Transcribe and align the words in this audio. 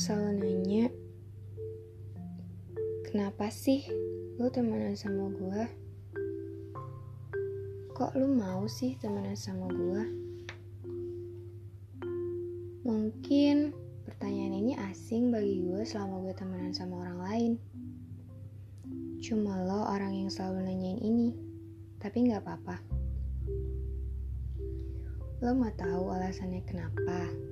selalu 0.00 0.32
nanya, 0.40 0.88
kenapa 3.04 3.52
sih 3.52 3.84
lu 4.40 4.48
temenan 4.48 4.96
sama 4.96 5.28
gue? 5.28 5.62
Kok 7.92 8.16
lu 8.16 8.32
mau 8.32 8.64
sih 8.64 8.96
temenan 8.96 9.36
sama 9.36 9.68
gue? 9.68 10.02
Mungkin 12.88 13.76
pertanyaan 14.08 14.56
ini 14.56 14.72
asing 14.88 15.28
bagi 15.28 15.68
gue 15.68 15.84
selama 15.84 16.24
gue 16.24 16.32
temenan 16.32 16.72
sama 16.72 17.04
orang 17.04 17.20
lain. 17.20 17.52
Cuma 19.20 19.60
lo 19.68 19.84
orang 19.84 20.16
yang 20.16 20.32
selalu 20.32 20.64
nanyain 20.64 20.96
ini, 20.96 21.36
tapi 22.00 22.24
gak 22.24 22.40
apa-apa. 22.40 22.80
Lo 25.44 25.52
mau 25.52 25.68
tahu 25.76 26.08
alasannya 26.08 26.64
kenapa? 26.64 27.50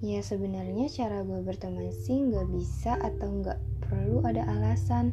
Ya 0.00 0.24
sebenarnya 0.24 0.88
cara 0.88 1.20
gue 1.20 1.44
berteman 1.44 1.92
sih 1.92 2.24
nggak 2.24 2.48
bisa 2.48 2.96
atau 3.04 3.44
nggak 3.44 3.60
perlu 3.84 4.24
ada 4.24 4.48
alasan. 4.48 5.12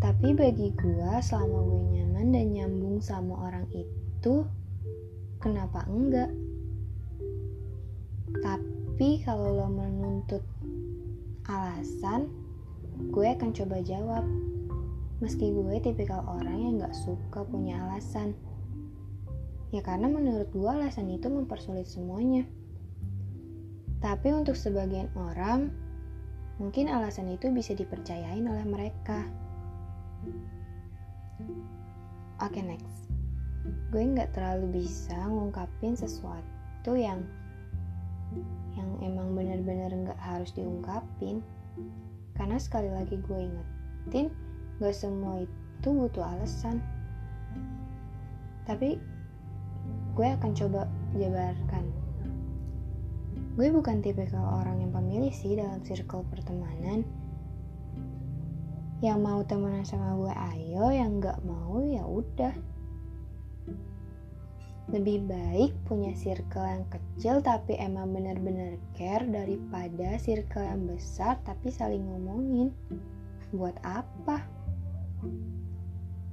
Tapi 0.00 0.32
bagi 0.32 0.72
gue 0.72 1.12
selama 1.20 1.60
gue 1.60 1.82
nyaman 1.92 2.32
dan 2.32 2.46
nyambung 2.56 3.04
sama 3.04 3.44
orang 3.44 3.68
itu, 3.76 4.48
kenapa 5.36 5.84
enggak? 5.84 6.32
Tapi 8.40 9.20
kalau 9.20 9.52
lo 9.52 9.68
menuntut 9.68 10.40
alasan, 11.44 12.32
gue 13.12 13.36
akan 13.36 13.52
coba 13.52 13.84
jawab. 13.84 14.24
Meski 15.20 15.52
gue 15.52 15.76
tipikal 15.84 16.24
orang 16.24 16.56
yang 16.56 16.72
gak 16.80 16.96
suka 16.96 17.44
punya 17.44 17.84
alasan. 17.84 18.32
Ya 19.76 19.84
karena 19.84 20.08
menurut 20.08 20.48
gue 20.56 20.72
alasan 20.72 21.12
itu 21.12 21.28
mempersulit 21.28 21.84
semuanya. 21.84 22.48
Tapi 24.04 24.36
untuk 24.36 24.52
sebagian 24.52 25.08
orang, 25.16 25.72
mungkin 26.60 26.92
alasan 26.92 27.32
itu 27.32 27.48
bisa 27.48 27.72
dipercayain 27.72 28.44
oleh 28.44 28.66
mereka. 28.68 29.24
Oke, 32.36 32.60
okay, 32.60 32.62
next. 32.68 33.08
Gue 33.88 34.04
nggak 34.04 34.36
terlalu 34.36 34.84
bisa 34.84 35.16
ngungkapin 35.16 35.96
sesuatu 35.96 36.92
yang 36.92 37.24
yang 38.76 38.90
emang 39.00 39.32
bener-bener 39.32 39.88
nggak 39.88 40.20
harus 40.20 40.52
diungkapin. 40.52 41.40
Karena 42.36 42.60
sekali 42.60 42.92
lagi 42.92 43.16
gue 43.24 43.40
ingetin, 43.40 44.28
gak 44.84 44.92
semua 44.92 45.48
itu 45.48 45.88
butuh 45.88 46.28
alasan. 46.28 46.76
Tapi 48.68 49.00
gue 50.12 50.28
akan 50.28 50.52
coba 50.52 50.84
jabarkan 51.16 52.03
gue 53.54 53.70
bukan 53.70 54.02
tipikal 54.02 54.42
orang 54.42 54.82
yang 54.82 54.90
pemilih 54.90 55.30
sih 55.30 55.54
dalam 55.54 55.78
circle 55.86 56.26
pertemanan. 56.26 57.06
Yang 58.98 59.18
mau 59.22 59.40
temenan 59.46 59.86
sama 59.86 60.18
gue 60.18 60.34
ayo. 60.58 60.90
Yang 60.90 61.10
nggak 61.22 61.40
mau 61.46 61.78
ya 61.86 62.02
udah. 62.02 62.54
Lebih 64.90 65.30
baik 65.30 65.72
punya 65.86 66.12
circle 66.18 66.66
yang 66.66 66.84
kecil 66.90 67.40
tapi 67.40 67.78
emang 67.78 68.10
bener-bener 68.10 68.76
care 68.98 69.24
daripada 69.24 70.18
circle 70.18 70.66
yang 70.66 70.90
besar 70.90 71.38
tapi 71.46 71.70
saling 71.70 72.02
ngomongin. 72.02 72.74
Buat 73.54 73.78
apa? 73.86 74.42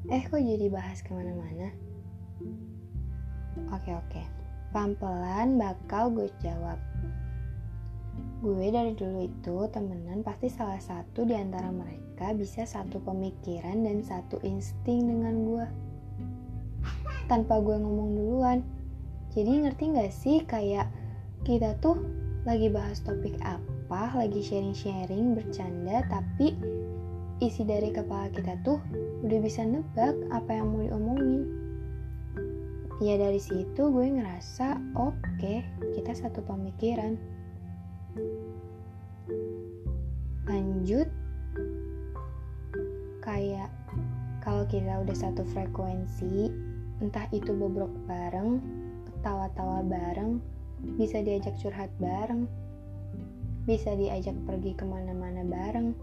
Eh 0.10 0.26
kok 0.26 0.42
jadi 0.42 0.74
bahas 0.74 1.06
ke 1.06 1.14
mana-mana? 1.14 1.70
Oke 3.70 3.94
oke 3.94 4.41
pelan-pelan 4.72 5.60
bakal 5.60 6.10
gue 6.12 6.32
jawab 6.44 6.80
Gue 8.42 8.74
dari 8.74 8.98
dulu 8.98 9.30
itu 9.30 9.70
temenan 9.70 10.26
pasti 10.26 10.50
salah 10.50 10.82
satu 10.82 11.30
di 11.30 11.38
antara 11.38 11.70
mereka 11.70 12.34
bisa 12.34 12.66
satu 12.66 12.98
pemikiran 12.98 13.86
dan 13.86 14.02
satu 14.02 14.42
insting 14.42 15.14
dengan 15.14 15.46
gue. 15.46 15.66
Tanpa 17.30 17.62
gue 17.62 17.78
ngomong 17.78 18.18
duluan. 18.18 18.66
Jadi 19.38 19.62
ngerti 19.62 19.84
gak 19.94 20.10
sih 20.10 20.42
kayak 20.42 20.90
kita 21.46 21.78
tuh 21.86 22.02
lagi 22.42 22.74
bahas 22.74 22.98
topik 23.06 23.38
apa, 23.46 24.10
lagi 24.18 24.42
sharing-sharing, 24.42 25.38
bercanda, 25.38 26.02
tapi 26.10 26.58
isi 27.46 27.62
dari 27.62 27.94
kepala 27.94 28.26
kita 28.34 28.58
tuh 28.66 28.82
udah 29.22 29.38
bisa 29.38 29.62
nebak 29.62 30.18
apa 30.34 30.50
yang 30.50 30.74
mau 30.74 30.82
diomongin. 30.82 31.61
Ya 33.02 33.18
dari 33.18 33.42
situ 33.42 33.90
gue 33.90 34.08
ngerasa 34.14 34.78
oke 34.94 35.18
okay, 35.42 35.66
kita 35.98 36.14
satu 36.14 36.46
pemikiran. 36.46 37.18
Lanjut 40.46 41.10
kayak 43.26 43.74
kalau 44.46 44.70
kita 44.70 45.02
udah 45.02 45.18
satu 45.18 45.42
frekuensi 45.50 46.54
entah 47.02 47.26
itu 47.34 47.50
bobrok 47.58 47.90
bareng 48.06 48.62
ketawa-tawa 49.10 49.82
bareng 49.82 50.38
bisa 51.02 51.26
diajak 51.26 51.58
curhat 51.58 51.90
bareng 51.98 52.46
bisa 53.66 53.98
diajak 53.98 54.38
pergi 54.46 54.78
ke 54.78 54.86
mana-mana 54.86 55.42
bareng. 55.42 55.98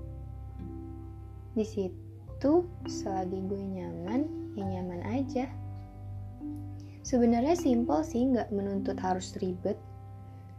Di 1.55 1.63
situ 1.63 2.67
selagi 2.91 3.39
gue 3.47 3.63
nyaman 3.79 4.27
ya 4.59 4.67
nyaman 4.67 5.07
aja 5.07 5.47
sebenarnya 7.03 7.55
simpel 7.59 8.03
sih 8.07 8.27
nggak 8.29 8.51
menuntut 8.55 8.99
harus 8.99 9.35
ribet. 9.39 9.77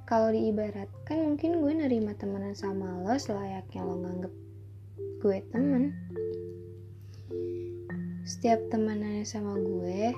Kalau 0.09 0.33
diibaratkan 0.33 1.17
mungkin 1.21 1.61
gue 1.61 1.73
nerima 1.73 2.17
temenan 2.17 2.57
sama 2.57 2.97
lo 3.05 3.13
selayaknya 3.17 3.81
lo 3.85 3.95
nganggep 4.01 4.33
gue 5.21 5.37
temen. 5.53 5.93
Setiap 8.25 8.61
temenannya 8.73 9.25
sama 9.25 9.57
gue 9.57 10.13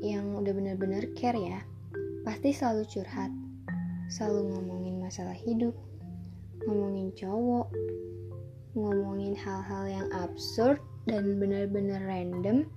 yang 0.00 0.36
udah 0.36 0.52
bener-bener 0.52 1.08
care 1.16 1.36
ya 1.36 1.60
pasti 2.24 2.52
selalu 2.52 2.84
curhat. 2.88 3.32
Selalu 4.10 4.56
ngomongin 4.56 5.00
masalah 5.00 5.36
hidup 5.36 5.72
ngomongin 6.68 7.08
cowok 7.16 7.72
ngomongin 8.76 9.34
hal-hal 9.34 9.84
yang 9.88 10.08
absurd 10.14 10.78
dan 11.08 11.40
bener-bener 11.40 11.98
random 12.06 12.68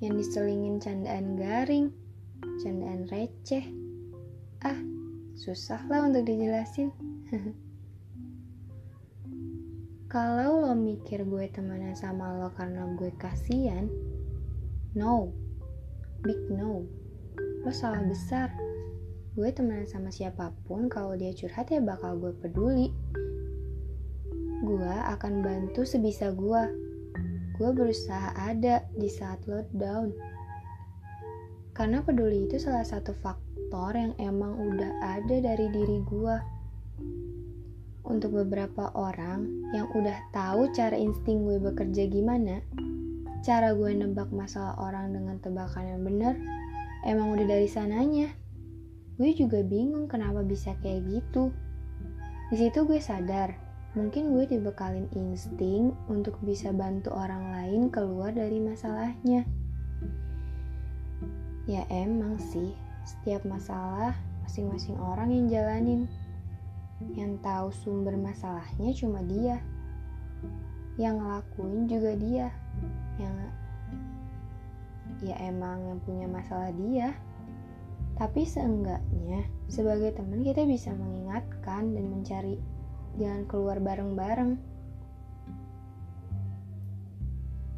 yang 0.00 0.16
diselingin 0.16 0.76
candaan 0.76 1.40
garing 1.40 1.88
candaan 2.60 3.08
receh 3.08 3.64
ah 4.64 4.76
susah 5.36 5.84
lah 5.92 6.08
untuk 6.08 6.24
dijelasin. 6.24 6.90
Kalau 10.06 10.64
lo 10.64 10.72
mikir 10.72 11.28
gue 11.28 11.50
temenan 11.52 11.92
sama 11.92 12.32
lo 12.40 12.48
karena 12.54 12.88
gue 12.96 13.12
kasihan, 13.20 13.90
no, 14.96 15.34
big 16.24 16.40
no, 16.48 16.86
lo 17.36 17.70
salah 17.74 18.00
besar. 18.06 18.48
Gue 19.36 19.52
temenan 19.52 19.84
sama 19.84 20.08
siapa 20.08 20.54
pun, 20.64 20.88
kalau 20.88 21.12
dia 21.18 21.34
curhat 21.36 21.68
ya 21.68 21.84
bakal 21.84 22.16
gue 22.16 22.32
peduli. 22.32 22.88
Gue 24.64 24.88
akan 24.88 25.44
bantu 25.44 25.84
sebisa 25.84 26.32
gue. 26.32 26.85
Gue 27.56 27.72
berusaha 27.72 28.36
ada 28.36 28.84
di 28.92 29.08
saat 29.08 29.42
lo 29.48 29.64
down. 29.72 30.12
Karena 31.76 32.00
peduli 32.00 32.48
itu 32.48 32.56
salah 32.60 32.84
satu 32.84 33.12
faktor 33.12 33.46
faktor 33.66 33.98
yang 33.98 34.14
emang 34.22 34.54
udah 34.62 34.94
ada 35.02 35.42
dari 35.42 35.66
diri 35.74 35.98
gue. 36.06 36.36
Untuk 38.06 38.30
beberapa 38.30 38.94
orang 38.94 39.42
yang 39.74 39.90
udah 39.90 40.14
tahu 40.30 40.70
cara 40.70 40.94
insting 40.94 41.42
gue 41.42 41.58
bekerja 41.58 42.06
gimana, 42.06 42.62
cara 43.42 43.74
gue 43.74 43.90
nebak 43.90 44.30
masalah 44.30 44.78
orang 44.78 45.10
dengan 45.10 45.42
tebakan 45.42 45.98
yang 45.98 46.02
bener, 46.06 46.34
emang 47.02 47.34
udah 47.34 47.42
dari 47.42 47.66
sananya. 47.66 48.30
Gue 49.18 49.34
juga 49.34 49.66
bingung 49.66 50.06
kenapa 50.06 50.46
bisa 50.46 50.78
kayak 50.78 51.02
gitu. 51.10 51.50
Di 52.54 52.62
situ 52.62 52.86
gue 52.86 53.02
sadar, 53.02 53.50
mungkin 53.96 54.36
gue 54.36 54.44
dibekalin 54.44 55.08
insting 55.16 55.96
untuk 56.12 56.36
bisa 56.44 56.68
bantu 56.68 57.16
orang 57.16 57.48
lain 57.56 57.88
keluar 57.88 58.28
dari 58.28 58.60
masalahnya. 58.60 59.48
Ya 61.64 61.82
emang 61.88 62.36
sih, 62.36 62.76
setiap 63.08 63.42
masalah, 63.48 64.12
masing-masing 64.44 65.00
orang 65.00 65.32
yang 65.32 65.48
jalanin. 65.48 66.04
Yang 67.16 67.40
tahu 67.40 67.68
sumber 67.72 68.14
masalahnya 68.20 68.92
cuma 68.92 69.24
dia. 69.24 69.64
Yang 71.00 71.14
ngelakuin 71.24 71.82
juga 71.88 72.12
dia. 72.20 72.48
Yang 73.16 73.34
ya 75.24 75.34
emang 75.40 75.88
yang 75.88 75.98
punya 76.04 76.28
masalah 76.28 76.68
dia. 76.76 77.16
Tapi 78.20 78.44
seenggaknya, 78.44 79.48
sebagai 79.72 80.12
teman 80.16 80.44
kita 80.44 80.68
bisa 80.68 80.92
mengingatkan 80.92 81.96
dan 81.96 82.04
mencari 82.12 82.60
jalan 83.16 83.44
keluar 83.48 83.80
bareng-bareng. 83.80 84.56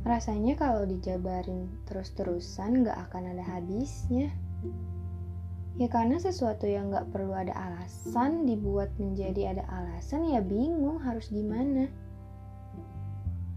Rasanya 0.06 0.56
kalau 0.56 0.88
dijabarin 0.88 1.68
terus-terusan 1.84 2.86
gak 2.86 3.10
akan 3.10 3.36
ada 3.36 3.44
habisnya. 3.44 4.32
Ya 5.78 5.86
karena 5.86 6.18
sesuatu 6.18 6.66
yang 6.66 6.90
gak 6.90 7.14
perlu 7.14 7.34
ada 7.34 7.54
alasan 7.54 8.48
dibuat 8.48 8.90
menjadi 8.98 9.54
ada 9.54 9.64
alasan 9.70 10.26
ya 10.26 10.42
bingung 10.42 10.98
harus 10.98 11.30
gimana. 11.30 11.86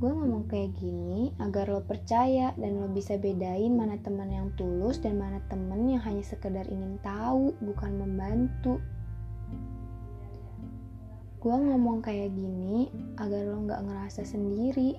Gue 0.01 0.09
ngomong 0.09 0.49
kayak 0.49 0.81
gini 0.81 1.29
agar 1.37 1.69
lo 1.69 1.85
percaya 1.85 2.57
dan 2.57 2.81
lo 2.81 2.89
bisa 2.89 3.21
bedain 3.21 3.77
mana 3.77 4.01
teman 4.01 4.33
yang 4.33 4.49
tulus 4.57 4.97
dan 4.97 5.21
mana 5.21 5.37
temen 5.45 5.85
yang 5.85 6.01
hanya 6.01 6.25
sekedar 6.25 6.65
ingin 6.73 6.97
tahu 7.05 7.53
bukan 7.61 8.01
membantu. 8.01 8.81
Gue 11.41 11.57
ngomong 11.57 12.05
kayak 12.05 12.37
gini 12.37 12.85
agar 13.17 13.49
lo 13.49 13.65
gak 13.65 13.81
ngerasa 13.81 14.21
sendiri 14.21 14.93